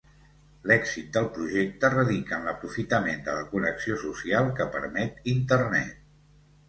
[0.69, 6.01] L'èxit del projecte radica en l'aprofitament de la connexió social que permet Internet.